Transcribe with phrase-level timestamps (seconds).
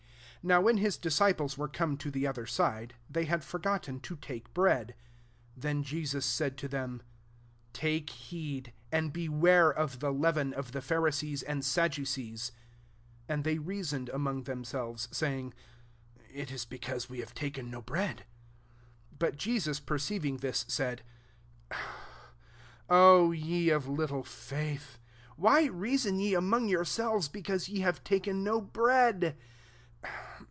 [0.43, 4.15] 5 NOW when his disciples ▼ere come to the other side, they had forgotten to
[4.15, 4.95] take bread.
[5.53, 7.03] 6 Then Jesus said to them,
[7.37, 12.45] * Take heed» and beware of the leaven of the Pharisees and Sadducees."
[13.27, 15.53] 7 And they rea soned among themselves, say ing,
[15.87, 16.05] <(
[16.35, 18.21] //{> because we have taken no bread."
[19.11, 20.97] 8 But Jesus perceiving tfda^
[21.69, 21.75] s^d^"
[22.89, 24.97] O ye of little faith,
[25.35, 29.37] why reason ye among yourselves, because ye have ta ken no bread